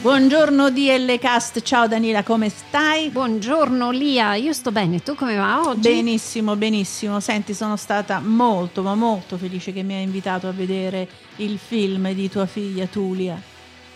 [0.00, 3.10] Buongiorno DL Cast, ciao Daniela, come stai?
[3.10, 5.90] Buongiorno Lia, io sto bene, tu come va oggi?
[5.90, 7.20] Benissimo, benissimo.
[7.20, 12.12] Senti, sono stata molto, ma molto felice che mi hai invitato a vedere il film
[12.12, 13.38] di tua figlia Tulia.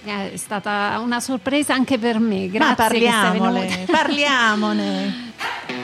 [0.05, 2.69] È stata una sorpresa anche per me, grazie.
[2.69, 5.33] Ma parliamone, parliamone.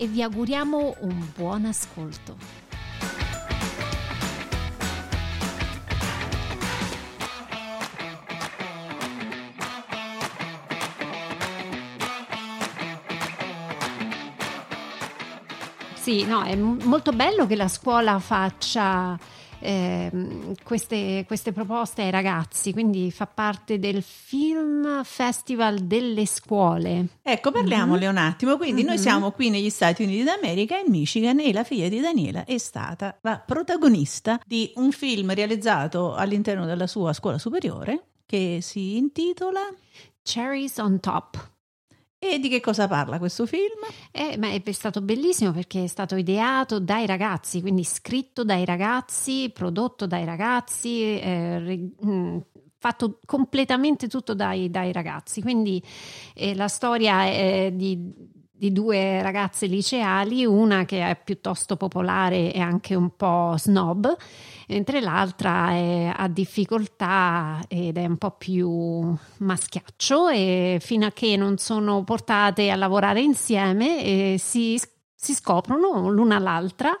[0.00, 2.36] e vi auguriamo un buon ascolto.
[15.94, 19.18] Sì, no, è molto bello che la scuola faccia
[19.60, 20.10] eh,
[20.64, 27.08] queste, queste, proposte ai ragazzi, quindi fa parte del Film Festival delle scuole.
[27.22, 28.10] Ecco, parliamole mm-hmm.
[28.10, 28.56] un attimo.
[28.56, 28.90] Quindi mm-hmm.
[28.90, 32.58] noi siamo qui negli Stati Uniti d'America, in Michigan, e la figlia di Daniela è
[32.58, 39.60] stata la protagonista di un film realizzato all'interno della sua scuola superiore che si intitola
[40.22, 41.56] Cherries on Top.
[42.20, 43.78] E di che cosa parla questo film?
[44.10, 50.04] Eh, è stato bellissimo perché è stato ideato dai ragazzi, quindi scritto dai ragazzi, prodotto
[50.08, 52.38] dai ragazzi, eh, mm,
[52.76, 55.40] fatto completamente tutto dai, dai ragazzi.
[55.40, 55.80] Quindi
[56.34, 58.12] eh, la storia è di,
[58.58, 64.16] di due ragazze liceali, una che è piuttosto popolare e anche un po' snob
[64.68, 71.36] mentre l'altra è, ha difficoltà ed è un po' più maschiaccio e fino a che
[71.36, 74.80] non sono portate a lavorare insieme eh, si,
[75.14, 76.96] si scoprono l'una l'altra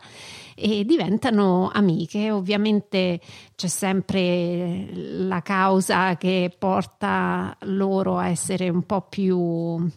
[0.54, 2.30] e diventano amiche.
[2.30, 3.20] Ovviamente
[3.54, 9.88] c'è sempre la causa che porta loro a essere un po' più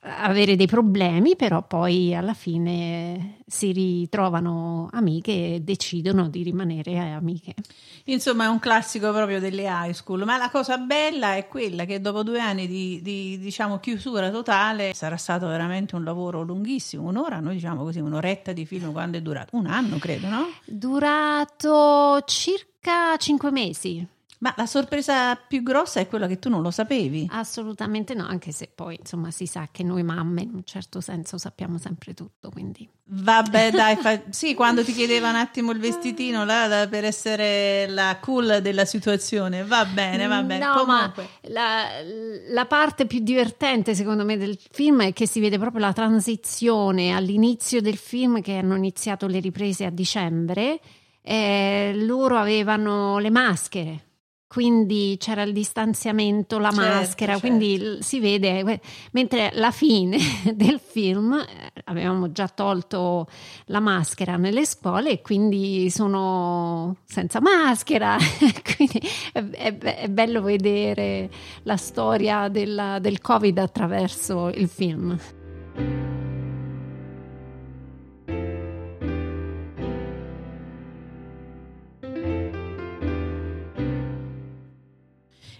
[0.00, 7.54] avere dei problemi, però poi alla fine si ritrovano amiche e decidono di rimanere amiche.
[8.04, 10.24] Insomma, è un classico proprio delle high school.
[10.24, 14.92] Ma la cosa bella è quella che dopo due anni di, di diciamo, chiusura totale
[14.94, 17.08] sarà stato veramente un lavoro lunghissimo.
[17.08, 19.56] Un'ora, noi diciamo così, un'oretta di film quando è durato?
[19.56, 20.48] Un anno, credo, no?
[20.64, 24.06] Durato circa cinque mesi.
[24.40, 27.26] Ma la sorpresa più grossa è quella che tu non lo sapevi?
[27.32, 31.38] Assolutamente no, anche se poi insomma si sa che noi mamme in un certo senso
[31.38, 32.88] sappiamo sempre tutto, quindi...
[33.10, 34.20] Vabbè dai, fa...
[34.30, 39.64] sì, quando ti chiedeva un attimo il vestitino là, per essere la cool della situazione,
[39.64, 40.64] va bene, va bene.
[40.64, 41.22] No, Comunque.
[41.22, 41.84] ma la,
[42.50, 47.12] la parte più divertente secondo me del film è che si vede proprio la transizione
[47.12, 50.78] all'inizio del film che hanno iniziato le riprese a dicembre.
[51.22, 54.02] Eh, loro avevano le maschere
[54.48, 57.46] quindi c'era il distanziamento, la certo, maschera, certo.
[57.46, 58.80] quindi si vede,
[59.12, 60.16] mentre alla fine
[60.54, 63.28] del film eh, avevamo già tolto
[63.66, 68.16] la maschera nelle scuole e quindi sono senza maschera,
[68.74, 69.00] quindi
[69.32, 71.30] è, è, è, bello vedere
[71.64, 76.07] la storia della, del Covid attraverso il film.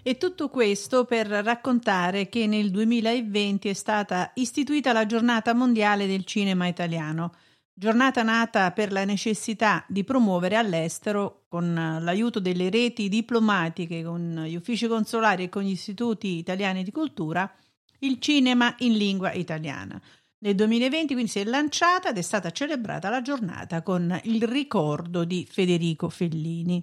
[0.08, 6.24] E tutto questo per raccontare che nel 2020 è stata istituita la giornata mondiale del
[6.24, 7.34] cinema italiano,
[7.74, 14.54] giornata nata per la necessità di promuovere all'estero, con l'aiuto delle reti diplomatiche, con gli
[14.54, 17.54] uffici consolari e con gli istituti italiani di cultura,
[17.98, 20.00] il cinema in lingua italiana.
[20.38, 25.24] Nel 2020 quindi si è lanciata ed è stata celebrata la giornata con il ricordo
[25.24, 26.82] di Federico Fellini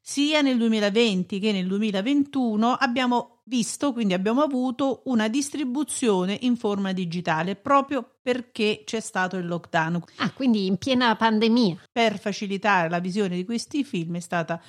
[0.00, 6.92] sia nel 2020 che nel 2021 abbiamo visto, quindi abbiamo avuto una distribuzione in forma
[6.92, 10.02] digitale proprio perché c'è stato il lockdown.
[10.16, 11.76] Ah, quindi in piena pandemia.
[11.92, 14.60] Per facilitare la visione di questi film è stata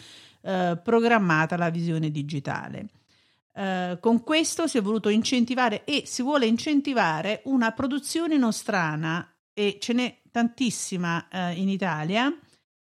[0.42, 2.88] eh, programmata la visione digitale.
[3.54, 9.78] Eh, con questo si è voluto incentivare e si vuole incentivare una produzione nostrana e
[9.80, 12.34] ce n'è tantissima eh, in Italia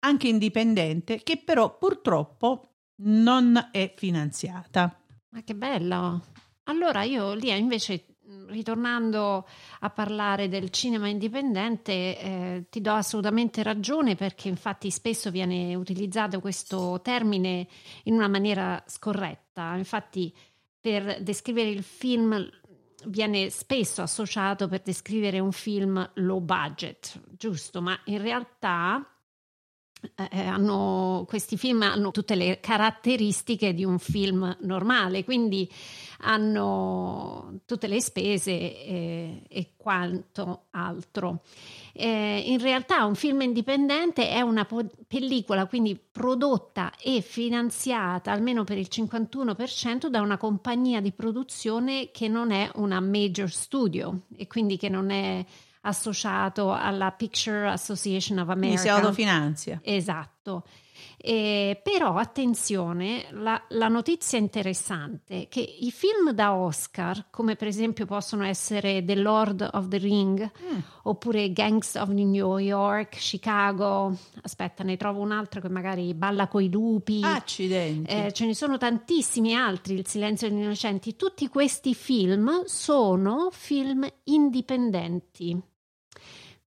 [0.06, 2.68] anche indipendente, che però purtroppo
[3.02, 4.98] non è finanziata.
[5.30, 6.22] Ma che bello!
[6.64, 8.04] Allora io lì invece
[8.48, 9.46] ritornando
[9.80, 16.40] a parlare del cinema indipendente, eh, ti do assolutamente ragione perché infatti spesso viene utilizzato
[16.40, 17.66] questo termine
[18.04, 19.74] in una maniera scorretta.
[19.76, 20.32] Infatti
[20.80, 22.48] per descrivere il film
[23.06, 29.04] viene spesso associato per descrivere un film low budget, giusto, ma in realtà
[30.14, 35.70] eh, eh, hanno, questi film hanno tutte le caratteristiche di un film normale, quindi
[36.20, 41.42] hanno tutte le spese eh, e quanto altro.
[41.92, 48.64] Eh, in realtà un film indipendente è una po- pellicola quindi prodotta e finanziata almeno
[48.64, 54.46] per il 51% da una compagnia di produzione che non è una major studio e
[54.46, 55.42] quindi che non è
[55.86, 58.80] associato alla Picture Association of America.
[58.80, 59.80] Si autofinanzia.
[59.82, 60.64] Esatto.
[61.18, 67.68] Eh, però attenzione, la, la, notizia interessante è che i film da Oscar, come per
[67.68, 70.78] esempio possono essere The Lord of the Ring, mm.
[71.04, 76.70] oppure Gangs of New York, Chicago, aspetta, ne trovo un altro che magari balla coi
[76.70, 77.22] lupi.
[77.24, 78.10] Accidenti.
[78.10, 81.16] Eh, ce ne sono tantissimi altri, Il silenzio degli innocenti.
[81.16, 85.60] Tutti questi film sono film indipendenti.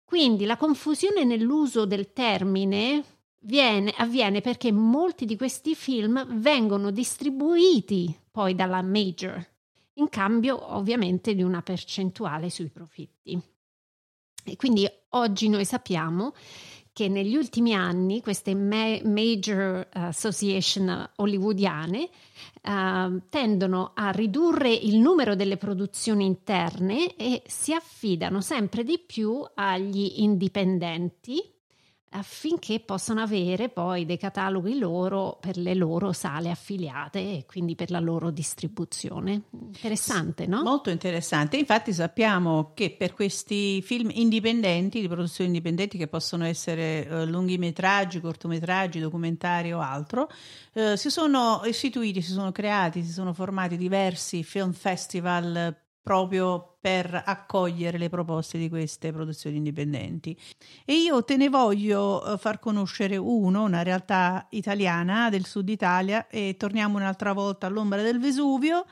[0.05, 3.05] Quindi la confusione nell'uso del termine
[3.41, 9.45] viene, avviene perché molti di questi film vengono distribuiti poi dalla major,
[9.95, 13.41] in cambio ovviamente di una percentuale sui profitti.
[14.47, 16.35] E quindi oggi noi sappiamo
[16.95, 22.09] che negli ultimi anni queste ma- major association hollywoodiane
[22.63, 29.45] uh, tendono a ridurre il numero delle produzioni interne e si affidano sempre di più
[29.55, 31.54] agli indipendenti
[32.17, 37.91] affinché possano avere poi dei cataloghi loro per le loro sale affiliate e quindi per
[37.91, 39.43] la loro distribuzione.
[39.51, 40.63] Interessante, no?
[40.63, 41.57] Molto interessante.
[41.57, 48.21] Infatti sappiamo che per questi film indipendenti, di produzioni indipendenti che possono essere eh, lunghimetraggi,
[48.21, 50.31] cortometraggi, documentari o altro,
[50.73, 57.23] eh, si sono istituiti, si sono creati, si sono formati diversi film festival proprio per
[57.25, 60.39] accogliere le proposte di queste produzioni indipendenti.
[60.85, 66.29] E io te ne voglio eh, far conoscere uno, una realtà italiana del sud Italia,
[66.29, 68.85] e torniamo un'altra volta all'ombra del Vesuvio.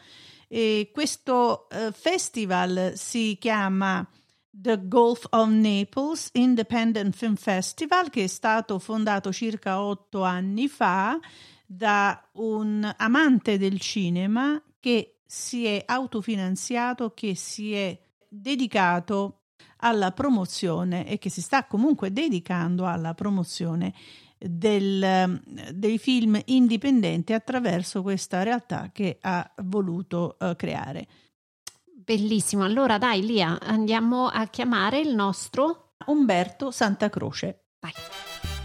[0.48, 4.06] E questo uh, festival si chiama
[4.50, 11.18] The Gulf of Naples Independent Film Festival, che è stato fondato circa otto anni fa
[11.66, 17.98] da un amante del cinema che si è autofinanziato, che si è
[18.28, 19.44] dedicato
[19.78, 23.94] alla promozione e che si sta comunque dedicando alla promozione
[24.38, 25.40] del,
[25.72, 31.06] dei film indipendenti attraverso questa realtà che ha voluto uh, creare.
[31.82, 37.68] Bellissimo, allora dai Lia, andiamo a chiamare il nostro Umberto Santa Croce.
[37.80, 38.61] Vai.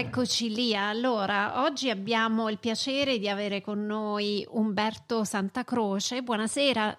[0.00, 6.22] Eccoci lì, allora oggi abbiamo il piacere di avere con noi Umberto Santa Croce.
[6.22, 6.98] Buonasera.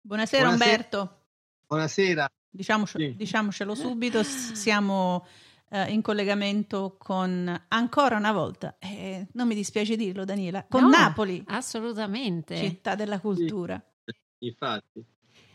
[0.00, 0.48] Buonasera, Buonasera.
[0.48, 1.20] Umberto.
[1.68, 2.28] Buonasera.
[2.50, 3.14] Diciamoci, sì.
[3.14, 5.24] Diciamocelo subito, siamo
[5.70, 10.88] eh, in collegamento con ancora una volta, eh, non mi dispiace dirlo Daniela, con no,
[10.88, 11.44] Napoli.
[11.46, 12.56] Assolutamente.
[12.56, 13.80] Città della cultura.
[14.04, 15.06] Sì, infatti.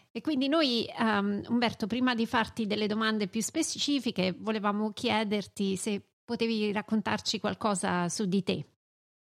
[0.10, 6.02] E quindi noi, um, Umberto, prima di farti delle domande più specifiche, volevamo chiederti se
[6.28, 8.66] potevi raccontarci qualcosa su di te.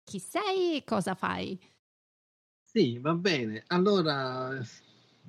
[0.01, 1.59] Chi sei e cosa fai?
[2.63, 3.63] Sì, va bene.
[3.67, 4.57] Allora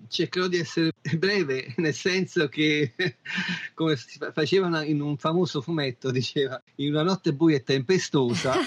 [0.06, 2.94] cercherò di essere breve, nel senso che,
[3.74, 8.54] come si faceva in un famoso fumetto, diceva in una notte buia e tempestosa.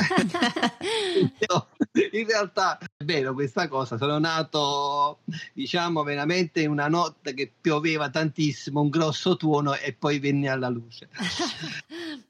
[2.11, 3.97] in realtà è vero questa cosa.
[3.97, 5.19] Sono nato,
[5.53, 10.67] diciamo, veramente in una notte che pioveva tantissimo, un grosso tuono e poi venne alla
[10.67, 11.07] luce.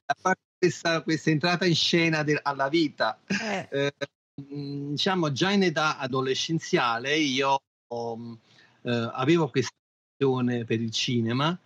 [0.06, 3.20] A parte questa, questa entrata in scena de, alla vita.
[3.26, 3.68] Eh.
[3.72, 3.94] Eh,
[4.36, 8.38] diciamo già in età adolescenziale io oh,
[8.82, 9.76] eh, avevo questa
[10.18, 11.58] passione per il cinema,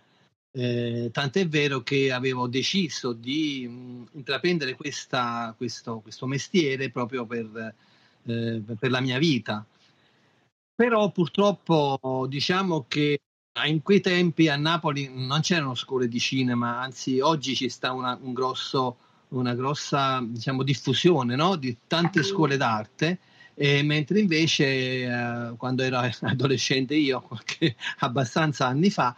[0.52, 7.74] eh, tant'è vero che avevo deciso di mh, intraprendere questa, questo, questo, mestiere proprio per,
[8.24, 9.66] eh, per la mia vita.
[10.76, 13.20] Però purtroppo diciamo che
[13.62, 18.18] in quei tempi a Napoli non c'erano scuole di cinema, anzi oggi ci sta una,
[18.20, 18.96] un grosso,
[19.28, 21.54] una grossa diciamo, diffusione no?
[21.54, 23.18] di tante scuole d'arte,
[23.54, 24.64] mentre invece
[25.04, 29.16] eh, quando ero adolescente io, qualche, abbastanza anni fa,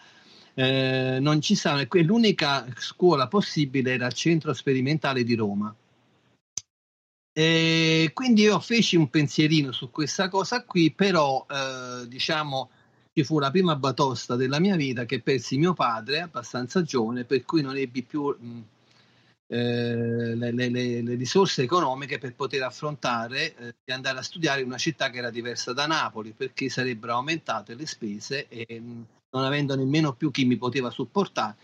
[0.53, 5.75] eh, non ci stanno e l'unica scuola possibile era il centro sperimentale di Roma.
[7.33, 12.71] E quindi io feci un pensierino su questa cosa qui, però eh, diciamo
[13.17, 17.47] ci fu la prima batosta della mia vita che persi mio padre abbastanza giovane, per
[17.47, 18.63] cui non ebbi più mh,
[19.47, 24.67] eh, le, le, le, risorse economiche per poter affrontare eh, di andare a studiare in
[24.67, 29.45] una città che era diversa da Napoli, perché sarebbero aumentate le spese e mh, non
[29.45, 31.57] avendo nemmeno più chi mi poteva supportare.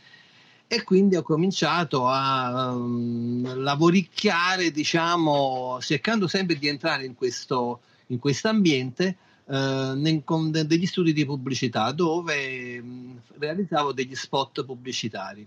[0.66, 8.18] E quindi ho cominciato a um, lavoricchiare, diciamo, cercando sempre di entrare in questo in
[8.44, 9.16] ambiente
[9.46, 15.46] eh, con de- degli studi di pubblicità dove mh, realizzavo degli spot pubblicitari.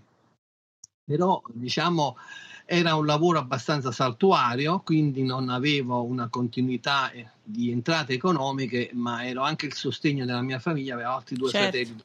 [1.04, 2.16] Però, diciamo,
[2.64, 9.24] era un lavoro abbastanza saltuario, quindi non avevo una continuità eh, di entrate economiche, ma
[9.24, 11.76] ero anche il sostegno della mia famiglia, avevo altri due certo.
[11.76, 12.04] fratelli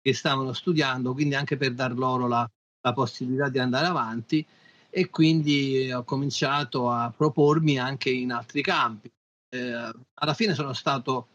[0.00, 2.48] che stavano studiando, quindi anche per dar loro la,
[2.82, 4.46] la possibilità di andare avanti
[4.90, 9.10] e quindi ho cominciato a propormi anche in altri campi.
[9.54, 11.28] Eh, alla fine sono stato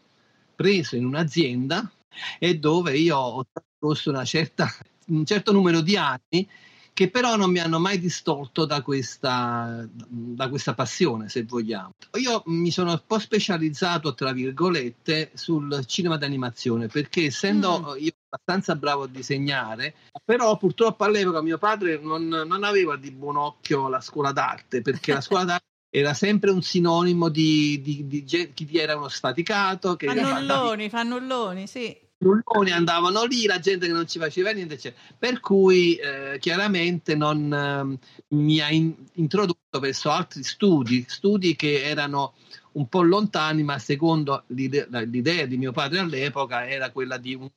[0.54, 1.90] preso in un'azienda
[2.38, 6.46] e dove io ho trascorso un certo numero di anni
[6.92, 11.92] che però non mi hanno mai distolto da questa, da questa passione, se vogliamo.
[12.18, 18.02] Io mi sono un po' specializzato, tra virgolette, sul cinema d'animazione, perché essendo mm.
[18.02, 23.36] io abbastanza bravo a disegnare, però purtroppo all'epoca mio padre non, non aveva di buon
[23.36, 28.24] occhio la scuola d'arte, perché la scuola d'arte era sempre un sinonimo di, di, di,
[28.24, 29.96] di chi era uno sfaticato.
[29.96, 35.02] Che fannulloni, fannulloni, sì rulloni andavano lì, la gente che non ci faceva niente, eccetera.
[35.18, 41.82] per cui eh, chiaramente non eh, mi ha in, introdotto verso altri studi, studi che
[41.82, 42.34] erano
[42.72, 47.48] un po' lontani, ma secondo l'idea, l'idea di mio padre all'epoca era quella di un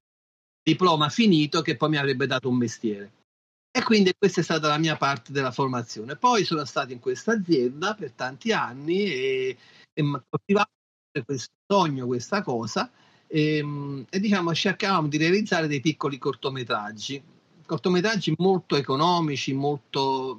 [0.64, 3.12] diploma finito che poi mi avrebbe dato un mestiere.
[3.76, 6.16] E quindi questa è stata la mia parte della formazione.
[6.16, 9.58] Poi sono stato in questa azienda per tanti anni e,
[9.92, 10.70] e coltivavo
[11.26, 12.92] questo sogno, questa cosa
[13.34, 17.22] e, ehm, e diciamo cercavamo di realizzare dei piccoli cortometraggi,
[17.66, 20.38] cortometraggi molto economici, molto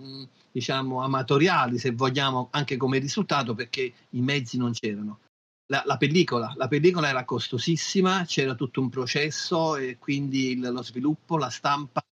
[0.52, 5.18] diciamo amatoriali se vogliamo anche come risultato perché i mezzi non c'erano.
[5.66, 11.36] La, la, pellicola, la pellicola era costosissima, c'era tutto un processo e quindi lo sviluppo,
[11.36, 12.04] la stampa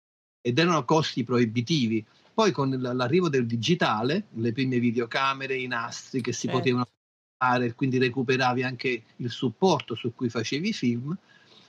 [0.43, 2.05] ed erano costi proibitivi.
[2.35, 6.59] Poi con l'arrivo del digitale, le prime videocamere, i nastri che si certo.
[6.59, 6.87] potevano
[7.39, 11.17] fare, quindi recuperavi anche il supporto su cui facevi i film,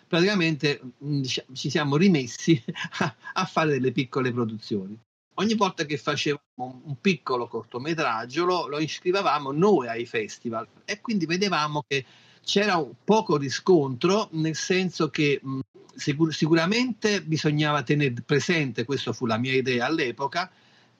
[0.07, 2.61] praticamente diciamo, ci siamo rimessi
[2.99, 4.97] a, a, fare delle piccole produzioni.
[5.35, 6.43] Ogni volta che facevamo
[6.83, 12.05] un piccolo cortometraggio lo, lo iscrivevamo noi ai festival e quindi vedevamo che
[12.43, 15.59] c'era un poco riscontro, nel senso che mh,
[15.95, 20.51] sicur- sicuramente bisognava tenere presente, questa fu la mia idea all'epoca,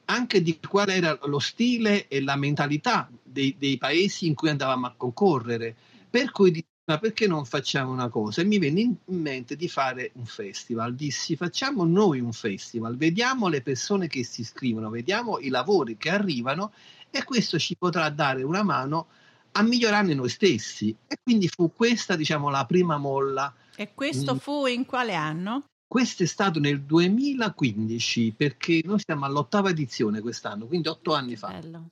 [0.06, 4.88] anche di qual era lo stile e la mentalità dei, dei paesi in cui andavamo
[4.88, 5.76] a concorrere.
[6.10, 8.42] Per cui ma perché non facciamo una cosa?
[8.42, 10.96] E mi venne in mente di fare un festival.
[10.96, 16.10] Dissi facciamo noi un festival, vediamo le persone che si iscrivono, vediamo i lavori che
[16.10, 16.74] arrivano
[17.10, 19.08] e questo ci potrà dare una mano
[19.54, 20.96] a migliorare noi stessi.
[21.08, 23.54] E quindi fu questa, diciamo, la prima molla.
[23.76, 24.38] E questo mm.
[24.38, 25.64] fu in quale anno?
[25.88, 31.50] Questo è stato nel 2015 perché noi siamo all'ottava edizione quest'anno, quindi otto anni fa.
[31.50, 31.88] Bello.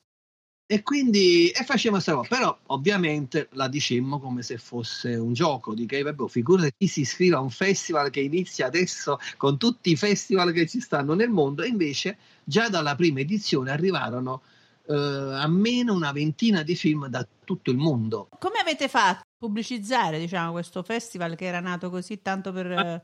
[0.72, 5.74] E quindi e facciamo questa cosa, però ovviamente la dicemmo come se fosse un gioco,
[5.74, 9.92] di che vabbè, figurati chi si iscrive a un festival che inizia adesso con tutti
[9.92, 14.44] i festival che ci stanno nel mondo, e invece già dalla prima edizione arrivarono
[14.92, 18.28] eh, a meno una ventina di film da tutto il mondo.
[18.40, 22.72] Come avete fatto a pubblicizzare diciamo, questo festival che era nato così tanto per...
[22.72, 23.02] Ah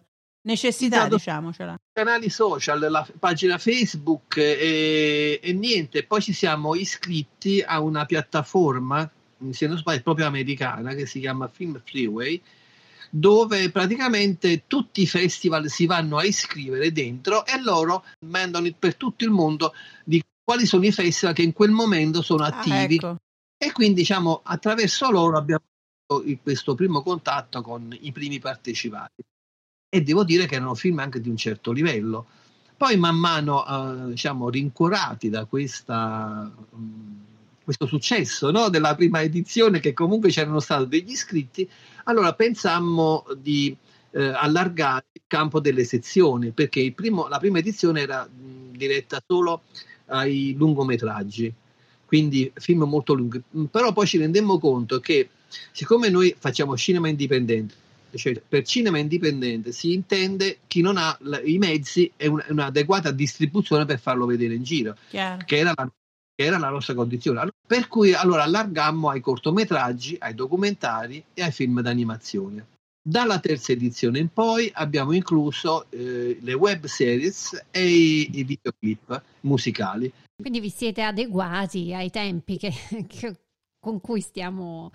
[0.47, 1.77] necessità, diciamocela.
[1.91, 6.03] Canali social, la pagina Facebook e, e, niente.
[6.05, 9.09] Poi ci siamo iscritti a una piattaforma,
[9.51, 12.41] se non sbaglio, proprio americana, che si chiama Film Freeway,
[13.09, 19.25] dove praticamente tutti i festival si vanno a iscrivere dentro e loro mandano per tutto
[19.25, 22.97] il mondo di quali sono i festival che in quel momento sono ah, attivi.
[23.01, 23.17] Ah, ecco.
[23.57, 25.63] E quindi, diciamo, attraverso loro abbiamo
[26.41, 29.23] questo primo contatto con i primi partecipanti
[29.89, 32.27] e devo dire che erano film anche di un certo livello.
[32.77, 37.19] Poi man mano, eh, diciamo, rincuorati da questa, mh, mm,
[37.65, 38.69] questo successo no?
[38.69, 41.69] della prima edizione, che comunque c'erano stati degli iscritti,
[42.05, 43.75] allora pensammo di
[44.11, 49.21] eh, allargare il campo delle sezioni, perché primo, la prima edizione era mh, mm, diretta
[49.27, 49.63] solo
[50.07, 51.53] ai lungometraggi,
[52.05, 53.41] quindi film molto lunghi.
[53.69, 55.29] Però poi ci rendemmo conto che,
[55.71, 57.75] siccome noi facciamo cinema indipendente,
[58.15, 63.99] cioè per cinema indipendente si intende chi non ha i mezzi e un'adeguata distribuzione per
[63.99, 64.95] farlo vedere in giro,
[65.45, 65.91] che era, la,
[66.33, 67.51] che era la nostra condizione.
[67.67, 72.65] Per cui allora allargammo ai cortometraggi, ai documentari e ai film d'animazione.
[73.09, 79.23] Dalla terza edizione in poi abbiamo incluso eh, le web series e i, i videoclip
[79.41, 80.11] musicali.
[80.35, 82.73] Quindi vi siete adeguati ai tempi che,
[83.07, 83.33] che,
[83.79, 84.91] con cui stiamo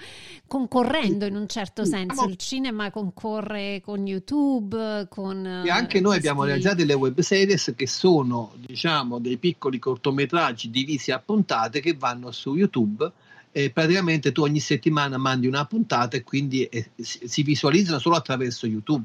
[0.47, 2.27] concorrendo in un certo senso.
[2.27, 5.47] Il cinema concorre con YouTube, con...
[5.65, 6.29] E anche noi questi...
[6.29, 11.95] abbiamo realizzato le web series che sono, diciamo, dei piccoli cortometraggi divisi a puntate che
[11.95, 13.11] vanno su YouTube
[13.53, 18.67] e praticamente tu ogni settimana mandi una puntata e quindi eh, si visualizzano solo attraverso
[18.67, 19.05] YouTube,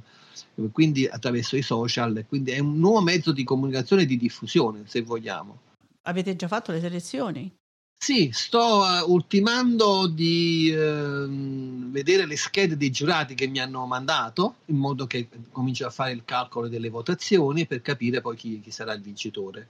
[0.72, 5.02] quindi attraverso i social, quindi è un nuovo mezzo di comunicazione e di diffusione, se
[5.02, 5.60] vogliamo.
[6.04, 7.52] Avete già fatto le selezioni?
[8.00, 14.58] Sì, sto uh, ultimando di uh, vedere le schede dei giurati che mi hanno mandato,
[14.66, 18.72] in modo che cominci a fare il calcolo delle votazioni per capire poi chi, chi
[18.72, 19.68] sarà il vincitore.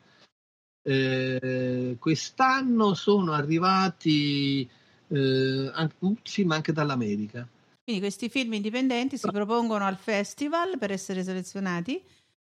[0.89, 4.65] Eh, quest'anno sono arrivati
[5.09, 7.45] eh, anche, un film anche dall'America.
[7.83, 12.01] Quindi questi film indipendenti si propongono al festival per essere selezionati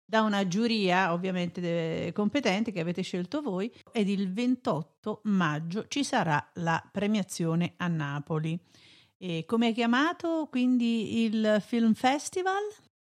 [0.05, 6.51] da una giuria ovviamente competente che avete scelto voi ed il 28 maggio ci sarà
[6.55, 8.59] la premiazione a Napoli.
[9.17, 12.63] E come è chiamato quindi il Film Festival?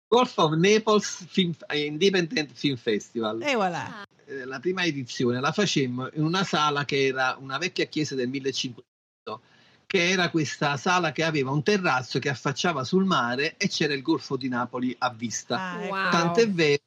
[0.07, 3.43] Golf of Naples Film, Independent Film Festival.
[3.43, 4.03] E voilà.
[4.29, 8.29] Eh, la prima edizione la facemmo in una sala che era una vecchia chiesa del
[8.29, 9.41] 1500
[9.87, 14.03] che era questa sala che aveva un terrazzo che affacciava sul mare e c'era il
[14.03, 15.59] Golfo di Napoli a vista.
[15.59, 15.95] Ah, ecco.
[15.95, 16.11] wow.
[16.11, 16.83] Tant'è vero,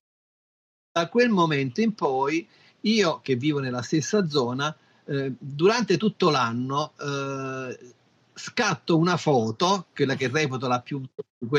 [0.93, 2.49] da quel momento in poi,
[2.83, 4.73] io che vivo nella stessa zona,
[5.07, 7.95] eh, durante tutto l'anno eh,
[8.35, 11.03] scatto una foto, quella che reputo la più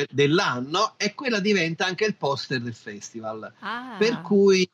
[0.10, 3.54] dell'anno, e quella diventa anche il poster del festival.
[3.60, 3.98] Ah.
[4.00, 4.66] Per cui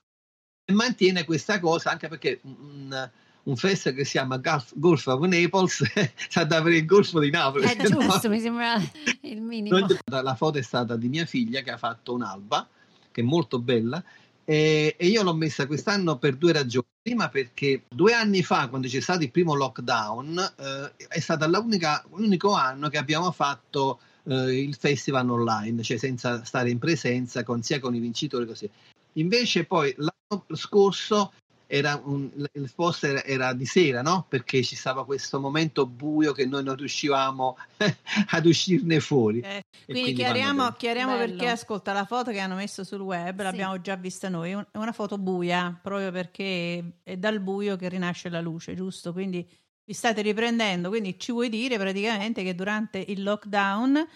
[0.74, 3.10] mantiene questa cosa anche perché un,
[3.44, 5.84] un festival che si chiama Gulf, Gulf of Naples
[6.30, 7.66] sa da avere il golfo di Napoli.
[7.66, 8.34] È giusto, no?
[8.34, 8.76] mi sembra
[9.22, 9.86] il minimo.
[10.06, 12.68] La foto è stata di mia figlia che ha fatto un'alba,
[13.12, 14.04] che è molto bella,
[14.46, 16.86] e, e io l'ho messa quest'anno per due ragioni.
[17.02, 22.54] Prima perché due anni fa, quando c'è stato il primo lockdown, eh, è stato l'unico
[22.54, 27.80] anno che abbiamo fatto eh, il festival online, cioè senza stare in presenza con, sia
[27.80, 28.70] con i vincitori così.
[29.13, 31.32] Invece poi l'anno scorso
[31.72, 34.26] era un, il poster era di sera, no?
[34.28, 37.58] Perché ci stava questo momento buio che noi non riuscivamo
[38.32, 39.41] ad uscirne fuori.
[39.41, 43.43] Eh, quindi, quindi, chiariamo, chiariamo perché ascolta la foto che hanno messo sul web, sì.
[43.43, 48.30] l'abbiamo già vista noi, è una foto buia, proprio perché è dal buio che rinasce
[48.30, 49.13] la luce, giusto?
[49.13, 49.48] Quindi
[49.86, 54.08] vi state riprendendo, quindi ci vuoi dire praticamente che durante il lockdown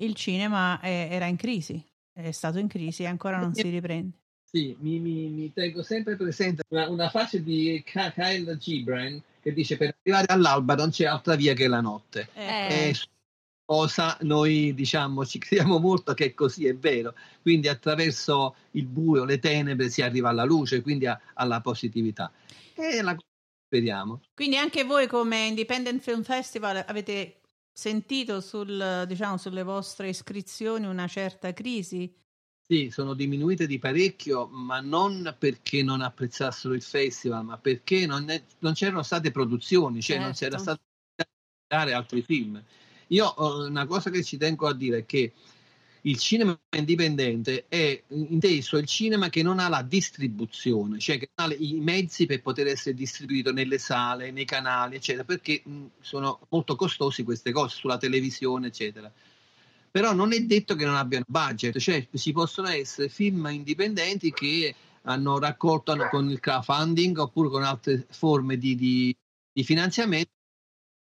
[0.00, 1.82] il cinema è, era in crisi,
[2.12, 4.16] è stato in crisi e ancora non si riprende.
[4.50, 9.76] Sì, mi, mi, mi tengo sempre presente una, una frase di Kyle Gibran che dice
[9.76, 12.30] per arrivare all'alba non c'è altra via che la notte.
[12.32, 12.88] Eh.
[12.88, 12.94] E
[13.66, 17.14] cosa noi diciamo ci crediamo molto che così è vero.
[17.42, 22.32] Quindi attraverso il buio, le tenebre si arriva alla luce, quindi a, alla positività.
[22.72, 23.14] E la
[23.66, 24.22] speriamo.
[24.34, 31.06] Quindi anche voi come Independent Film Festival avete sentito sul, diciamo, sulle vostre iscrizioni una
[31.06, 32.10] certa crisi?
[32.70, 38.28] Sì, sono diminuite di parecchio, ma non perché non apprezzassero il festival, ma perché non,
[38.28, 40.24] è, non c'erano state produzioni, cioè certo.
[40.24, 40.62] non c'era certo.
[40.62, 41.30] stato
[41.66, 42.62] dare altri film.
[43.06, 45.32] Io una cosa che ci tengo a dire è che
[46.02, 51.50] il cinema indipendente è inteso il cinema che non ha la distribuzione, cioè che non
[51.50, 55.62] ha i mezzi per poter essere distribuito nelle sale, nei canali, eccetera, perché
[56.00, 59.10] sono molto costosi queste cose sulla televisione, eccetera
[59.90, 64.74] però non è detto che non abbiano budget, cioè ci possono essere film indipendenti che
[65.02, 69.16] hanno raccolto con il crowdfunding oppure con altre forme di, di,
[69.52, 70.30] di finanziamento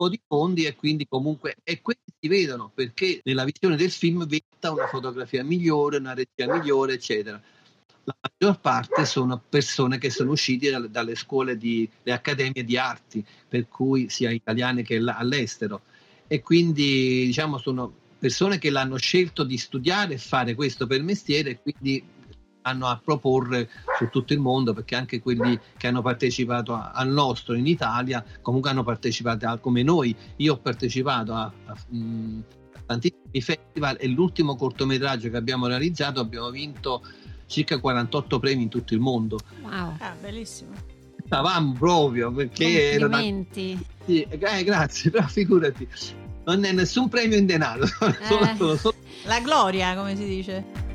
[0.01, 4.25] o di fondi e quindi comunque e questi si vedono perché nella visione del film
[4.25, 7.39] vetta una fotografia migliore, una regia migliore, eccetera.
[8.03, 12.75] La maggior parte sono persone che sono uscite dalle, dalle scuole di le accademie di
[12.75, 15.83] arti, per cui sia italiane che all'estero.
[16.25, 21.49] E quindi diciamo sono persone che l'hanno scelto di studiare e fare questo per mestiere
[21.49, 22.03] e quindi
[22.61, 27.09] hanno a proporre su tutto il mondo perché anche quelli che hanno partecipato a, al
[27.09, 30.15] nostro in Italia comunque hanno partecipato a, come noi.
[30.35, 31.77] Io ho partecipato a, a,
[32.85, 37.01] tantissimi festival e l'ultimo cortometraggio che abbiamo realizzato abbiamo vinto
[37.47, 39.39] circa 48 premi in tutto il mondo.
[39.63, 39.95] Wow.
[39.97, 40.73] Ah, bellissimo.
[41.25, 43.71] Stavamo proprio perché complimenti.
[43.71, 43.83] una...
[44.05, 45.87] sì, eh, grazie però figurati
[46.45, 48.15] Non è nessun premio in denaro, eh,
[48.57, 48.95] solo, solo...
[49.25, 50.90] la gloria, come si dice.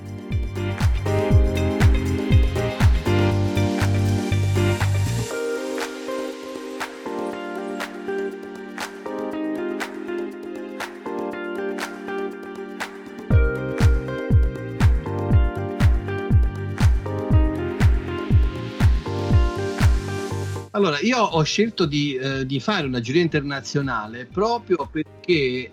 [20.76, 25.72] Allora, io ho scelto di, eh, di, fare una giuria internazionale proprio perché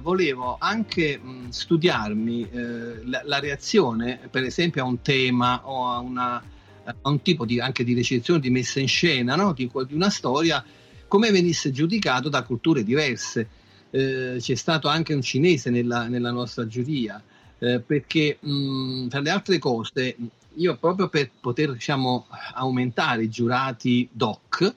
[0.00, 5.98] volevo anche mh, studiarmi eh, la, la, reazione, per esempio, a un tema o a,
[5.98, 6.36] una,
[6.84, 9.52] a un tipo di, anche di recensione, di messa in scena no?
[9.52, 10.64] di, di, una storia,
[11.08, 13.48] come venisse giudicato da culture diverse.
[13.90, 17.20] Eh, c'è stato anche un cinese nella, nella nostra giuria,
[17.58, 20.14] eh, perché mh, tra le altre cose
[20.58, 24.74] io proprio per poter diciamo, aumentare i giurati DOC,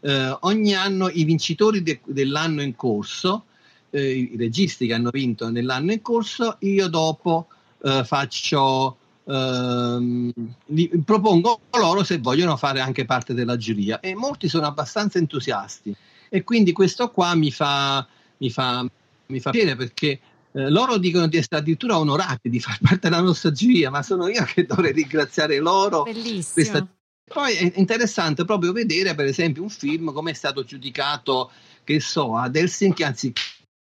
[0.00, 3.44] eh, ogni anno i vincitori de- dell'anno in corso,
[3.90, 7.48] eh, i registi che hanno vinto nell'anno in corso, io dopo
[7.82, 10.32] eh, faccio, ehm,
[10.66, 14.00] li, propongo loro se vogliono fare anche parte della giuria.
[14.00, 15.94] E molti sono abbastanza entusiasti.
[16.28, 18.06] E quindi questo qua mi fa,
[18.38, 18.86] mi fa,
[19.26, 20.20] mi fa piacere perché
[20.56, 24.28] eh, loro dicono di essere addirittura onorati di far parte della nostra giuria, ma sono
[24.28, 26.04] io che dovrei ringraziare loro.
[26.04, 26.52] Bellissimo.
[26.54, 26.88] Questa...
[27.26, 31.50] Poi è interessante proprio vedere, per esempio, un film come è stato giudicato,
[31.82, 33.40] che so, ad Helsinki anziché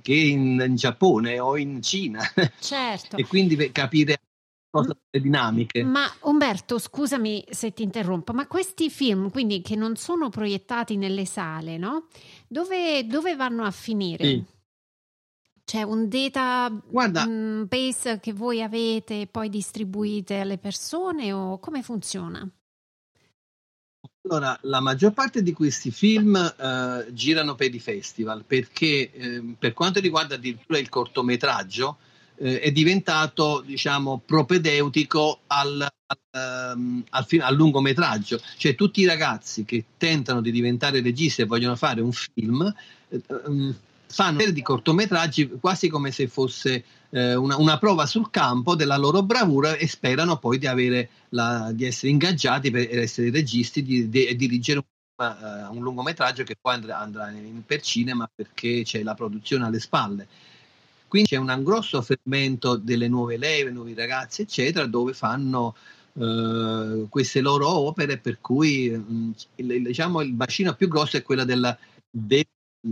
[0.05, 2.21] in, in Giappone o in Cina.
[2.59, 3.15] Certo.
[3.17, 4.19] e quindi capire
[4.71, 5.83] le dinamiche.
[5.83, 11.25] Ma Umberto, scusami se ti interrompo, ma questi film, quindi che non sono proiettati nelle
[11.25, 12.07] sale, no?
[12.47, 14.25] Dove, dove vanno a finire?
[14.25, 14.43] Sì.
[15.67, 22.49] C'è un database mm, che voi avete e poi distribuite alle persone o come funziona?
[24.21, 29.73] Allora, la maggior parte di questi film eh, girano per i festival perché eh, per
[29.73, 31.97] quanto riguarda addirittura il cortometraggio
[32.37, 39.05] eh, è diventato diciamo propedeutico al, al, um, al, film, al, lungometraggio, cioè tutti i
[39.05, 42.73] ragazzi che tentano di diventare registi e vogliono fare un film
[43.09, 43.75] um,
[44.07, 49.21] fanno di cortometraggi quasi come se fosse eh, una, una, prova sul campo della loro
[49.21, 54.83] bravura e sperano poi di, la, di essere ingaggiati per essere registi e di, dirigere
[55.15, 59.65] un, uh, un, lungometraggio che poi andrà, andrà in, per cinema perché c'è la produzione
[59.65, 60.27] alle spalle.
[61.07, 65.73] Quindi c'è un grosso fermento delle nuove leve, nuovi ragazzi, eccetera, dove fanno
[66.13, 71.45] uh, queste loro opere, per cui mh, il, diciamo, il bacino più grosso è quello
[71.45, 71.77] della,
[72.09, 72.45] del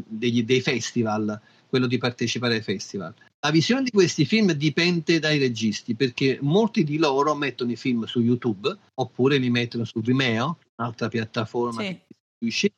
[0.07, 3.13] degli, dei festival, quello di partecipare ai festival.
[3.39, 8.05] La visione di questi film dipende dai registi perché molti di loro mettono i film
[8.05, 12.71] su YouTube oppure li mettono su Vimeo, un'altra piattaforma sì.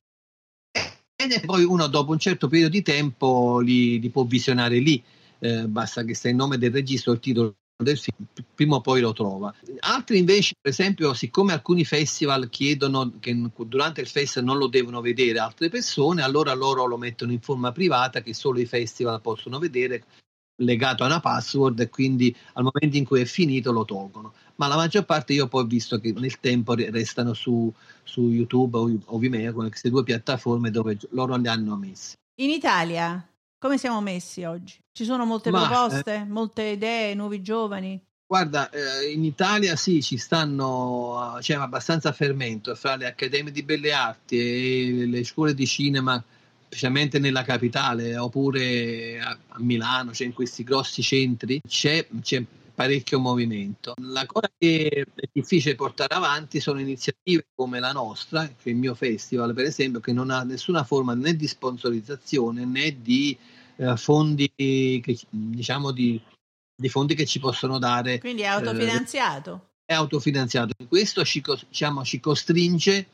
[1.15, 5.01] e poi uno dopo un certo periodo di tempo li, li può visionare lì.
[5.39, 9.01] Eh, basta che sia il nome del regista o il titolo film, prima o poi
[9.01, 9.53] lo trova.
[9.79, 13.35] Altri invece, per esempio, siccome alcuni festival chiedono che
[13.65, 17.71] durante il festival non lo devono vedere altre persone, allora loro lo mettono in forma
[17.71, 20.03] privata che solo i festival possono vedere
[20.59, 24.33] legato a una password e quindi al momento in cui è finito lo tolgono.
[24.55, 27.71] Ma la maggior parte io poi ho visto che nel tempo restano su,
[28.03, 32.15] su YouTube o, o Vimeo, con queste due piattaforme dove loro li hanno messi.
[32.39, 33.23] In Italia
[33.57, 34.75] come siamo messi oggi?
[34.91, 38.01] Ci sono molte Ma, proposte, eh, molte idee, nuovi giovani?
[38.25, 43.93] Guarda, eh, in Italia sì, ci stanno, c'è abbastanza fermento fra le accademie di belle
[43.93, 46.21] arti e le scuole di cinema,
[46.65, 52.43] specialmente nella capitale, oppure a, a Milano, cioè in questi grossi centri, c'è, c'è
[52.77, 53.95] parecchio movimento.
[54.03, 58.93] La cosa che è difficile portare avanti sono iniziative come la nostra, cioè il mio
[58.93, 63.35] festival per esempio, che non ha nessuna forma né di sponsorizzazione né di
[63.77, 66.21] eh, fondi che, diciamo di,
[66.75, 68.19] di, fondi che ci possono dare.
[68.19, 69.69] Quindi è autofinanziato.
[69.83, 70.75] Eh, è autofinanziato.
[70.87, 73.07] Questo ci, diciamo, ci costringe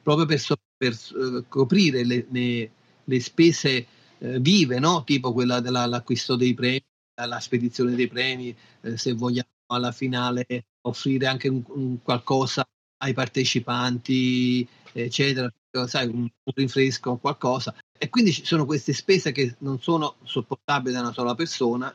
[0.00, 0.40] proprio per,
[0.76, 2.70] per uh, coprire le, le,
[3.02, 3.86] le spese
[4.18, 5.02] uh, vive, no?
[5.02, 6.84] tipo quella dell'acquisto dei premi
[7.26, 10.46] la spedizione dei premi, eh, se vogliamo alla finale
[10.82, 12.66] offrire anche un, un qualcosa
[13.02, 15.50] ai partecipanti, eccetera,
[15.86, 17.74] sai, un, un rinfresco qualcosa.
[17.98, 21.94] E quindi ci sono queste spese che non sono sopportabili da una sola persona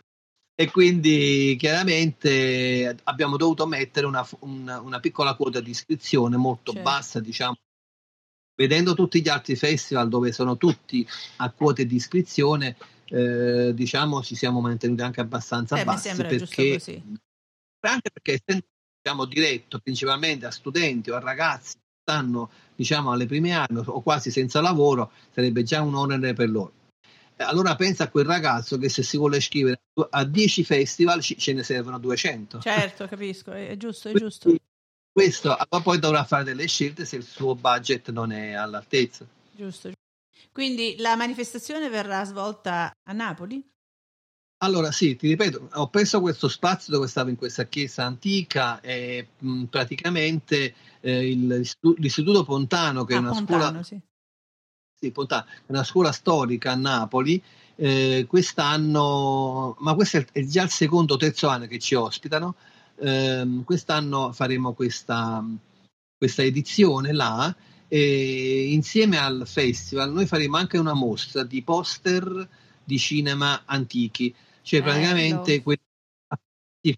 [0.58, 6.90] e quindi chiaramente abbiamo dovuto mettere una, una, una piccola quota di iscrizione molto certo.
[6.90, 7.58] bassa, diciamo,
[8.56, 11.06] vedendo tutti gli altri festival dove sono tutti
[11.38, 17.04] a quote di iscrizione, eh, diciamo ci siamo mantenuti anche abbastanza eh, bassi perché,
[17.82, 18.42] anche perché
[19.02, 24.02] diciamo, diretto principalmente a studenti o a ragazzi che stanno diciamo alle prime armi o
[24.02, 26.74] quasi senza lavoro sarebbe già un onere per loro
[27.38, 31.64] allora pensa a quel ragazzo che se si vuole iscrivere a 10 festival ce ne
[31.64, 32.60] servono 200.
[32.62, 34.56] Certo, capisco, è giusto, è giusto.
[35.12, 39.26] Questo poi dovrà fare delle scelte se il suo budget non è all'altezza.
[39.52, 39.92] Giusto.
[40.52, 43.64] Quindi la manifestazione verrà svolta a Napoli?
[44.60, 49.28] Allora sì, ti ripeto, ho preso questo spazio dove stavo in questa chiesa antica e
[49.38, 53.84] mh, praticamente eh, il, l'istituto Pontano, che ah, è una Pontano, scuola...
[53.84, 54.00] Sì.
[54.98, 57.42] Sì, Pontano, una scuola storica a Napoli,
[57.76, 62.56] eh, quest'anno, ma questo è già il secondo o terzo anno che ci ospitano,
[62.96, 65.44] eh, quest'anno faremo questa,
[66.18, 67.54] questa edizione là
[67.88, 72.48] e insieme al festival noi faremo anche una mostra di poster
[72.84, 75.82] di cinema antichi, cioè praticamente quelli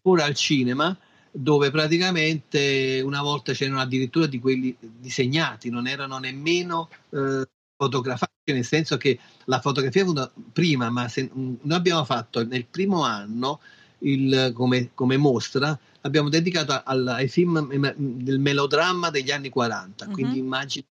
[0.01, 0.97] fuori al cinema
[1.31, 8.65] dove praticamente una volta c'erano addirittura di quelli disegnati, non erano nemmeno eh, fotografati, nel
[8.65, 13.61] senso che la fotografia è venuta prima, ma se, noi abbiamo fatto nel primo anno
[13.99, 20.11] il, come, come, mostra, abbiamo dedicato al, ai film del melodramma degli anni 40, uh-huh.
[20.11, 20.85] quindi immagini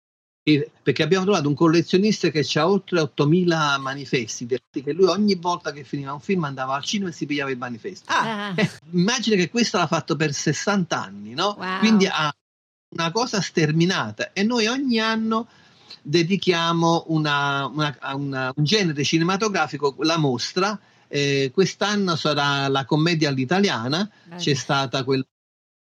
[0.43, 5.86] perché abbiamo trovato un collezionista che ha oltre 8000 manifesti che lui ogni volta che
[5.86, 8.54] finiva un film andava al cinema e si pigliava il manifesto ah.
[8.54, 11.56] eh, immagina che questo l'ha fatto per 60 anni no?
[11.58, 11.80] wow.
[11.80, 12.30] quindi ha
[12.89, 15.47] una cosa sterminata e noi ogni anno
[16.02, 20.78] dedichiamo una, una, una, un genere cinematografico la mostra
[21.13, 24.38] eh, quest'anno sarà la commedia all'italiana Beh.
[24.38, 25.23] c'è stata quella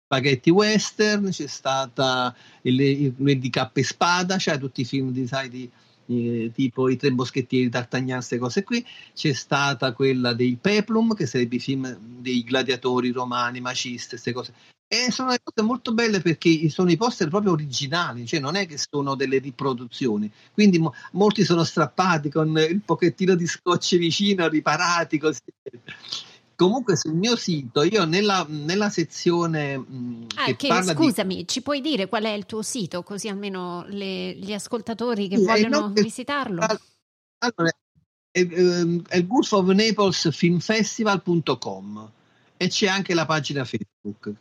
[0.05, 5.11] spaghetti western, c'è stata il, il, il di Cappa e Spada, cioè tutti i film
[5.11, 5.69] di, sai, di,
[6.05, 11.25] eh, tipo I Tre Moschettieri, D'Artagnan, queste cose qui, c'è stata quella dei Peplum, che
[11.25, 14.53] sarebbe i film dei gladiatori romani, maciste, queste cose.
[14.89, 18.77] E sono cose molto belle perché sono i poster proprio originali, cioè non è che
[18.77, 20.31] sono delle riproduzioni.
[20.53, 25.41] Quindi mo- molti sono strappati con il pochettino di scotch vicino, riparati così.
[26.55, 31.47] Comunque sul mio sito, io nella, nella sezione mh, ah, che, che scusami, di...
[31.47, 35.43] ci puoi dire qual è il tuo sito, così almeno le, gli ascoltatori che sì,
[35.43, 36.61] vogliono no, visitarlo.
[37.39, 37.71] Allora,
[38.31, 42.11] è, è, è il Gulf of Naples filmfestival.com
[42.57, 44.33] e c'è anche la pagina Facebook,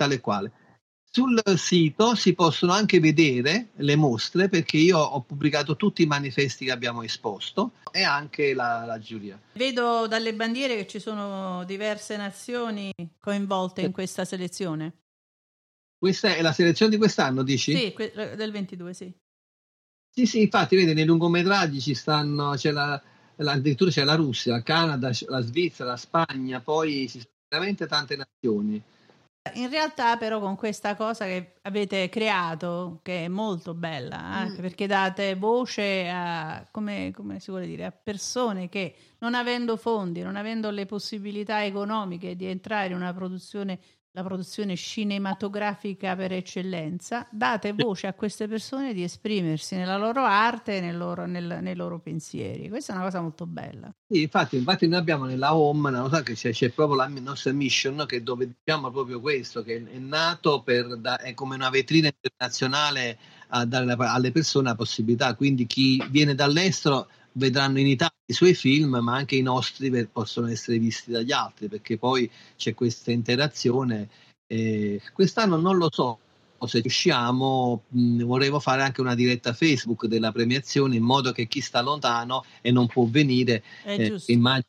[0.00, 0.52] tale quale.
[1.12, 6.64] Sul sito si possono anche vedere le mostre perché io ho pubblicato tutti i manifesti
[6.64, 9.38] che abbiamo esposto e anche la, la giuria.
[9.54, 14.94] Vedo dalle bandiere che ci sono diverse nazioni coinvolte in questa selezione.
[15.98, 17.76] Questa è la selezione di quest'anno, dici?
[17.76, 19.12] Sì, que- del 22, sì.
[20.12, 23.00] Sì, sì, infatti, vedi, nei lungometraggi ci stanno, c'è la,
[23.36, 27.86] la, addirittura c'è la Russia, il Canada, la Svizzera, la Spagna, poi ci sono veramente
[27.86, 28.82] tante nazioni.
[29.54, 34.62] In realtà però con questa cosa che avete creato, che è molto bella, anche mm.
[34.62, 40.22] perché date voce a, come, come, si vuole dire, a persone che non avendo fondi,
[40.22, 43.78] non avendo le possibilità economiche di entrare in una produzione
[44.12, 50.78] la produzione cinematografica per eccellenza, date voce a queste persone di esprimersi nella loro arte
[50.78, 52.68] e nel loro, nel, nei loro pensieri.
[52.68, 53.92] Questa è una cosa molto bella.
[54.08, 57.52] Sì, infatti, infatti noi abbiamo nella home, no, so che c'è, c'è, proprio la nostra
[57.52, 62.08] mission che dove diciamo proprio questo, che è nato per da, è come una vetrina
[62.08, 63.18] internazionale
[63.52, 68.54] a dare alle persone la possibilità, quindi chi viene dall'estero vedranno in Italia i suoi
[68.54, 74.08] film, ma anche i nostri possono essere visti dagli altri, perché poi c'è questa interazione.
[74.46, 76.18] Eh, quest'anno non lo so
[76.66, 81.60] se riusciamo, mh, volevo fare anche una diretta Facebook della premiazione in modo che chi
[81.60, 84.66] sta lontano e non può venire, eh, immagino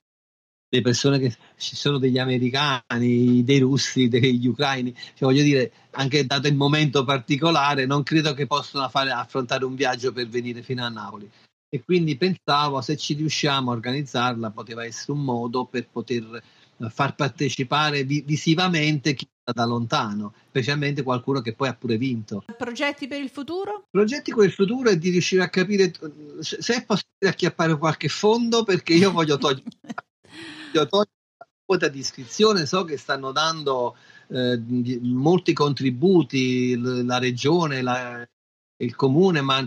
[0.74, 6.26] le persone che ci sono degli americani, dei russi, degli ucraini, cioè, voglio dire, anche
[6.26, 10.86] dato il momento particolare, non credo che possano fare, affrontare un viaggio per venire fino
[10.86, 11.30] a Napoli
[11.74, 16.44] e quindi pensavo se ci riusciamo a organizzarla poteva essere un modo per poter
[16.78, 21.96] eh, far partecipare vi- visivamente chi sta da lontano, specialmente qualcuno che poi ha pure
[21.96, 22.44] vinto.
[22.58, 23.86] Progetti per il futuro?
[23.90, 25.94] Progetti per il futuro è di riuscire a capire
[26.42, 29.64] se è possibile acchiappare qualche fondo perché io voglio togliere,
[30.74, 33.96] voglio togliere la quota di iscrizione, so che stanno dando
[34.28, 34.62] eh,
[35.04, 38.28] molti contributi la regione, la,
[38.76, 39.66] il comune, ma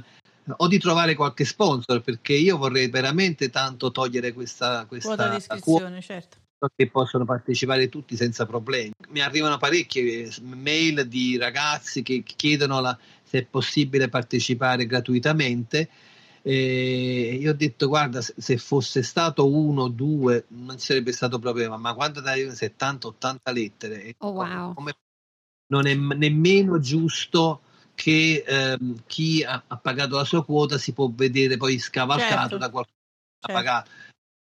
[0.57, 5.37] o di trovare qualche sponsor perché io vorrei veramente tanto togliere questa, questa quota di
[5.37, 6.38] iscrizione, certo.
[6.74, 8.92] Che possono partecipare tutti senza problemi.
[9.09, 15.90] Mi arrivano parecchie mail di ragazzi che chiedono la, se è possibile partecipare gratuitamente.
[16.40, 21.76] E io ho detto: Guarda, se fosse stato uno o due, non sarebbe stato problema,
[21.76, 24.74] ma quando dai 70-80 lettere, oh, wow.
[25.66, 27.61] non è nemmeno giusto
[27.94, 32.57] che ehm, chi ha, ha, pagato la sua quota si può vedere poi scavalcato certo.
[32.59, 33.52] da qualcuno che certo.
[33.52, 33.90] ha pagato.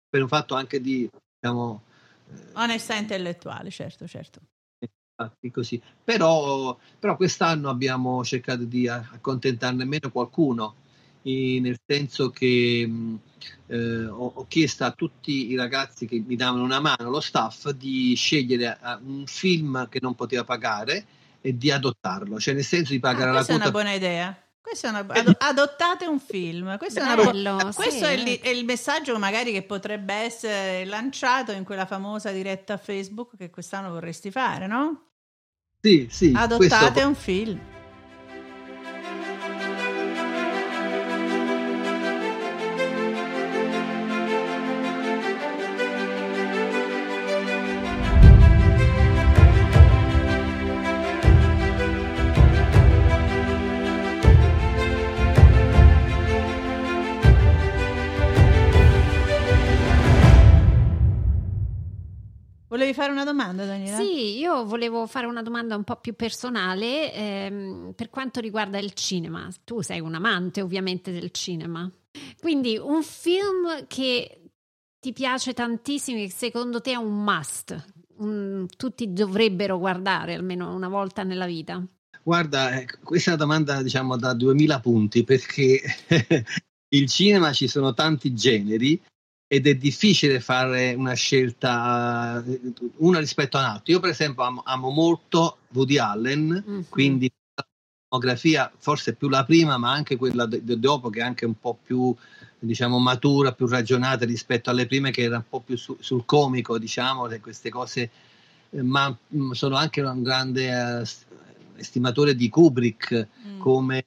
[0.10, 1.84] per un fatto anche di, diciamo...
[2.30, 4.42] Eh, Onestà intellettuale, certo, certo.
[5.52, 5.82] Così.
[6.04, 10.76] Però, però quest'anno abbiamo cercato di accontentarne meno qualcuno,
[11.22, 12.90] nel senso che
[13.68, 17.70] eh, ho, ho, chiesto a tutti i ragazzi che mi davano una mano, lo staff,
[17.70, 21.06] di scegliere eh, un film che non poteva pagare
[21.46, 23.46] e di adottarlo, cioè nel senso di pagare ah, la quota.
[23.46, 24.38] Questa è una buona idea.
[24.64, 26.78] È una, ad, adottate un film.
[26.78, 28.12] Questo, Bello, è, questo sì.
[28.12, 33.36] è, il, è, il, messaggio magari che potrebbe essere lanciato in quella famosa diretta Facebook
[33.36, 35.10] che quest'anno vorresti fare, no?
[35.82, 36.32] Sì, sì.
[36.34, 37.08] Adottate questo...
[37.08, 37.60] un film.
[63.34, 63.98] Domanda, Daniela?
[63.98, 68.94] Sì, io volevo fare una domanda un po' più personale ehm, per quanto riguarda il
[68.94, 69.50] cinema.
[69.64, 71.92] Tu sei un amante ovviamente del cinema.
[72.40, 74.44] Quindi un film che
[75.00, 77.86] ti piace tantissimo, che secondo te è un must,
[78.18, 81.84] un, tutti dovrebbero guardare almeno una volta nella vita?
[82.22, 85.82] Guarda, eh, questa è una domanda diciamo da 2000 punti perché
[86.96, 89.02] il cinema ci sono tanti generi
[89.54, 92.44] ed è difficile fare una scelta
[92.98, 93.94] una rispetto a un'altra.
[93.94, 96.82] Io per esempio amo, amo molto Woody Allen, mm-hmm.
[96.90, 97.64] quindi la
[98.10, 101.54] filmografia forse più la prima, ma anche quella de- de- dopo che è anche un
[101.60, 102.16] po' più
[102.58, 106.80] diciamo matura, più ragionata rispetto alle prime che era un po' più su- sul comico,
[106.80, 108.10] diciamo, queste cose,
[108.72, 111.08] ma mh, mm, sono anche un grande eh,
[111.76, 113.60] estimatore di Kubrick mm.
[113.60, 114.06] come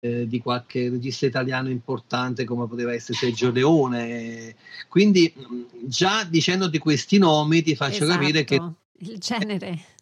[0.00, 4.54] eh, di qualche regista italiano importante come poteva essere Sergio Leone.
[4.88, 5.32] Quindi
[5.84, 8.60] già dicendoti questi nomi ti faccio esatto, capire che
[8.98, 9.94] il genere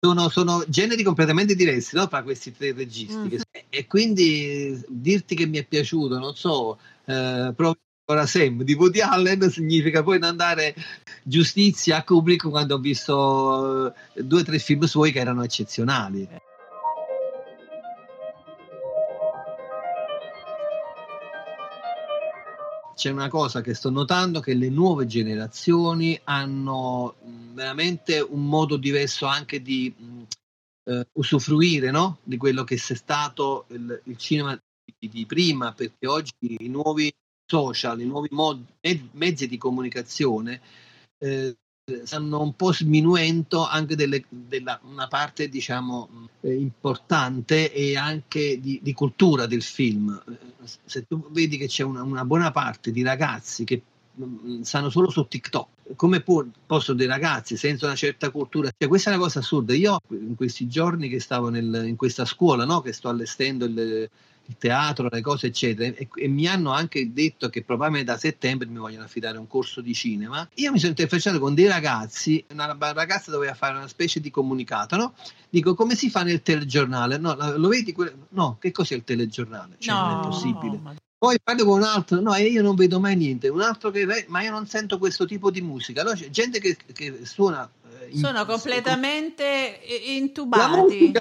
[0.00, 2.08] sono, sono generi completamente diversi no?
[2.08, 3.16] tra questi tre registi.
[3.16, 3.40] Mm-hmm.
[3.68, 7.54] E quindi dirti che mi è piaciuto, non so, eh,
[8.10, 10.74] Ora Sam di Woody Allen significa poi non dare
[11.22, 16.28] giustizia a Kubrick quando ho visto eh, due o tre film suoi che erano eccezionali.
[23.00, 27.16] C'è una cosa che sto notando che le nuove generazioni hanno
[27.54, 29.90] veramente un modo diverso anche di
[30.82, 32.18] uh, usufruire no?
[32.22, 34.54] di quello che è stato il, il cinema
[34.98, 37.10] di, di, prima, perché oggi i nuovi
[37.46, 38.62] social, i nuovi mod,
[39.12, 40.60] mezzi di comunicazione
[41.20, 41.56] eh,
[42.04, 48.80] stanno un po' sminuendo anche delle, della, una parte diciamo eh, importante e anche di,
[48.82, 50.22] di, cultura del film.
[50.84, 53.82] Se tu vedi che c'è una, una buona parte di ragazzi che
[54.14, 58.70] mh, mm, stanno solo su TikTok, come può, possono dei ragazzi senza una certa cultura?
[58.76, 59.74] Cioè, questa è una cosa assurda.
[59.74, 62.80] Io in questi giorni che stavo nel, in questa scuola, no?
[62.80, 64.08] che sto allestendo il,
[64.50, 68.66] il teatro, le cose eccetera e, e, mi hanno anche detto che probabilmente da settembre
[68.66, 72.76] mi vogliono affidare un corso di cinema io mi sono interfacciato con dei ragazzi una
[72.78, 75.14] ragazza doveva fare una specie di comunicato no?
[75.48, 77.94] dico come si fa nel telegiornale no, lo vedi?
[78.30, 79.76] no, che cos'è il telegiornale?
[79.78, 82.98] Cioè, no, non è possibile no, poi parlo con un altro, no, io non vedo
[82.98, 83.48] mai niente.
[83.48, 86.02] Un altro che, ma io non sento questo tipo di musica.
[86.02, 87.70] No, c'è gente che, che suona.
[88.08, 91.12] Eh, Sono completamente intubati.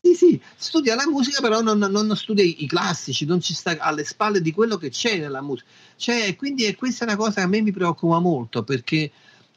[0.00, 4.04] Sì, sì, studia la musica, però non, non, studia i classici, non ci sta alle
[4.04, 5.68] spalle di quello che c'è nella musica.
[5.96, 9.10] Cioè, quindi questa è una cosa che a me mi preoccupa molto perché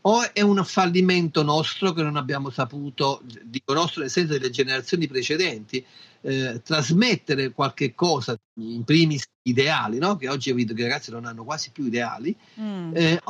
[0.06, 5.08] o è un fallimento nostro che non abbiamo saputo, dico nostro nel senso delle generazioni
[5.08, 5.86] precedenti,
[6.22, 10.18] eh, trasmettere qualche cosa, in primis ideali, no?
[10.18, 12.92] che oggi ho visto che i ragazzi non hanno quasi più ideali, mm.
[12.96, 13.22] eh,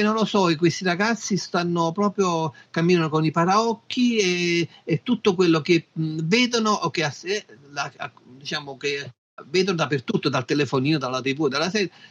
[0.00, 5.60] non lo so, questi ragazzi stanno proprio, camminano con i paraocchi e, e tutto quello
[5.60, 7.10] che mh, vedono o che,
[7.70, 7.92] la,
[8.24, 9.12] diciamo che
[9.46, 11.70] vedono dappertutto, dal telefonino, dalla tv, dalla,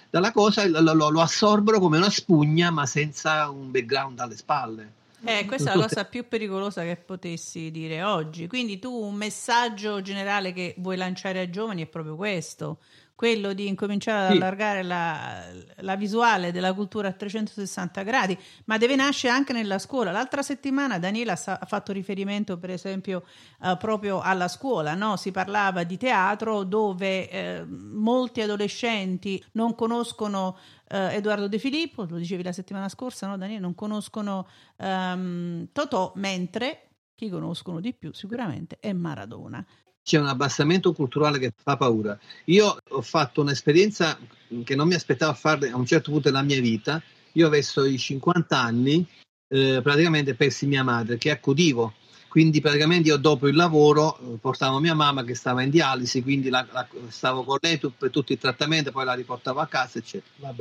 [0.09, 4.93] dalla cosa, lo, lo, lo, assorbono come una spugna ma senza un background alle spalle.
[5.23, 8.47] Eh, questa è la cosa più pericolosa che potessi dire oggi.
[8.47, 12.79] Quindi tu un messaggio generale che vuoi lanciare ai giovani è proprio questo
[13.21, 15.45] quello di incominciare ad allargare la,
[15.81, 20.09] la, visuale della cultura a 360 gradi, ma deve nascere anche nella scuola.
[20.09, 23.23] L'altra settimana Daniela ha fatto riferimento, per esempio,
[23.61, 25.17] eh, proprio alla scuola, no?
[25.17, 30.57] si parlava di teatro dove eh, molti adolescenti non conoscono
[30.87, 34.47] eh, Edoardo De Filippo, lo dicevi la settimana scorsa, no Daniela, non conoscono
[34.77, 39.63] um, Totò, mentre chi conoscono di più sicuramente è Maradona.
[40.03, 42.17] C'è un abbassamento culturale che fa paura.
[42.45, 44.17] Io ho fatto un'esperienza
[44.63, 47.01] che non mi aspettavo a fare a un certo punto della mia vita.
[47.33, 49.07] Io verso i 50 anni
[49.47, 51.93] eh, praticamente persi mia madre che accudivo.
[52.27, 56.49] Quindi praticamente io dopo il lavoro eh, portavo mia mamma che stava in dialisi, quindi
[56.49, 60.55] la, la, stavo con lei per tutto il trattamento, poi la riportavo a casa, eccetera.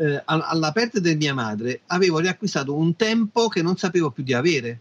[0.00, 4.32] Eh, alla perdita di mia madre avevo riacquistato un tempo che non sapevo più di
[4.32, 4.80] avere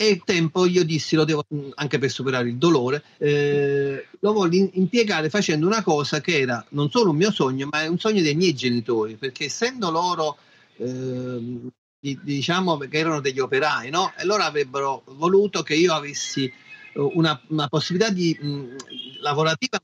[0.00, 1.44] e il tempo io dissi lo devo
[1.74, 6.88] anche per superare il dolore eh, lo voglio impiegare facendo una cosa che era non
[6.88, 10.38] solo un mio sogno ma è un sogno dei miei genitori perché essendo loro
[10.76, 14.12] eh, diciamo che erano degli operai no?
[14.16, 16.48] e loro avrebbero voluto che io avessi
[16.94, 18.76] una, una possibilità di mh,
[19.20, 19.82] lavorativa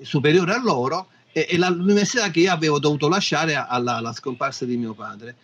[0.00, 4.76] superiore a loro e, e l'università che io avevo dovuto lasciare alla, alla scomparsa di
[4.76, 5.36] mio padre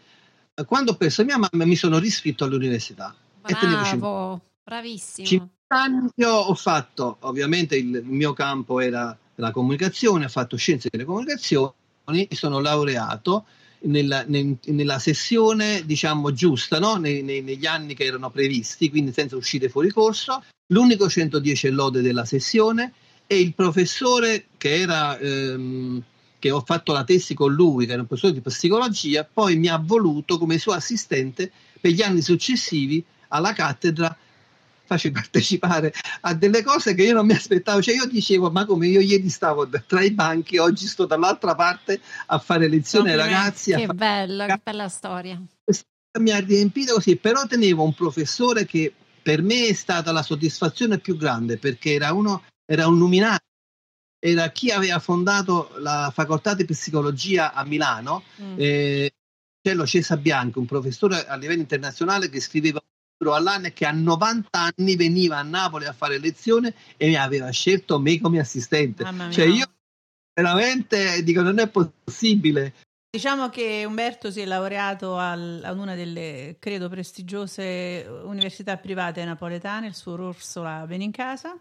[0.66, 3.14] quando ho perso mia mamma mi sono riscritto all'università
[3.54, 5.26] Bravo, bravissimo.
[5.26, 11.04] 50 anni ho fatto, ovviamente il mio campo era la comunicazione, ho fatto scienze delle
[11.04, 11.72] comunicazioni,
[12.06, 13.44] mi sono laureato
[13.80, 16.96] nella, nella sessione diciamo giusta, no?
[16.96, 20.42] nei, nei, negli anni che erano previsti, quindi senza uscire fuori corso,
[20.72, 22.92] l'unico 110 lode della sessione
[23.26, 25.18] e il professore che era...
[25.18, 26.02] Ehm,
[26.38, 29.66] che ho fatto la tesi con lui, che era un professore di psicologia, poi mi
[29.66, 34.16] ha voluto come suo assistente per gli anni successivi alla cattedra
[34.88, 37.82] faccio partecipare a delle cose che io non mi aspettavo.
[37.82, 42.00] Cioè, io dicevo, ma come io ieri stavo tra i banchi, oggi sto dall'altra parte
[42.26, 43.74] a fare lezioni ai ragazzi.
[43.74, 45.40] Che bella, che bella storia.
[46.18, 50.98] Mi ha riempito così, però tenevo un professore che per me è stata la soddisfazione
[50.98, 53.38] più grande perché era uno, era un luminario.
[54.20, 58.54] Era chi aveva fondato la facoltà di psicologia a Milano, mm.
[58.56, 59.12] eh,
[59.84, 62.82] Cesa Bianco, un professore a livello internazionale che scriveva
[63.26, 67.50] all'anno e che a 90 anni veniva a Napoli a fare lezione e mi aveva
[67.50, 69.04] scelto me come assistente.
[69.30, 69.66] Cioè io
[70.34, 72.74] veramente dico non è possibile.
[73.10, 79.86] Diciamo che Umberto si è laureato al, ad una delle, credo, prestigiose università private napoletane,
[79.86, 81.58] il suo Orsola Benincasa.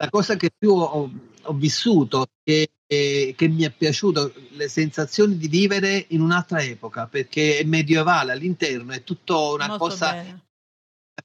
[0.00, 1.10] La cosa che più ho,
[1.42, 7.58] ho vissuto e che mi è piaciuto le sensazioni di vivere in un'altra epoca perché
[7.58, 10.46] è medievale all'interno, è tutto una Molto cosa bene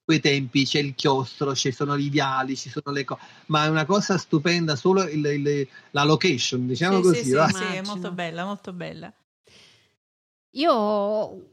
[0.04, 3.70] quei tempi c'è il chiostro, ci sono i viali, ci sono le cose, ma è
[3.70, 7.24] una cosa stupenda solo il, il, la location, diciamo sì, così.
[7.24, 9.14] Sì, sì, sì, è molto bella, molto bella.
[10.56, 11.52] Io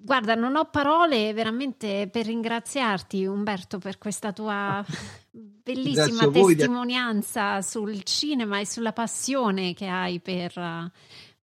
[0.00, 4.84] Guarda, non ho parole veramente per ringraziarti Umberto per questa tua
[5.28, 10.92] bellissima testimonianza sul cinema e sulla passione che hai per,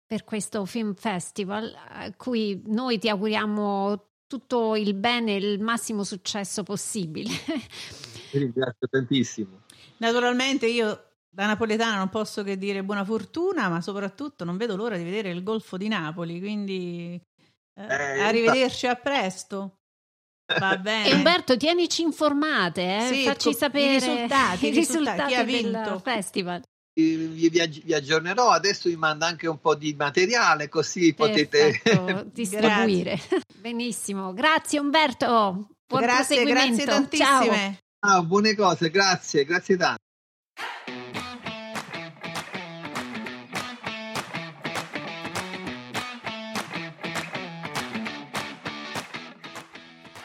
[0.06, 6.04] per questo film festival, a cui noi ti auguriamo tutto il bene e il massimo
[6.04, 7.30] successo possibile.
[8.30, 9.62] Ti ringrazio tantissimo.
[9.96, 14.96] Naturalmente io da napoletana non posso che dire buona fortuna, ma soprattutto non vedo l'ora
[14.96, 17.20] di vedere il Golfo di Napoli, quindi
[17.74, 19.78] eh, eh, arrivederci a presto.
[20.58, 21.08] Va bene.
[21.08, 23.06] E Umberto, tienici informate, eh?
[23.12, 26.62] sì, facci sapere i risultati, i risultati, risultati del festival
[27.02, 27.48] vi, vi,
[27.84, 28.50] vi, aggiornerò.
[28.50, 31.80] Adesso vi mando anche un po' di materiale così potete
[32.32, 33.18] distribuire.
[33.60, 35.68] Benissimo, grazie Umberto.
[35.86, 37.26] Buon grazie, grazie tantissime.
[37.46, 37.76] Ciao.
[38.00, 40.02] Ah, buone cose, grazie, grazie tanto.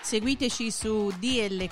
[0.01, 1.71] Seguiteci su dlcast.com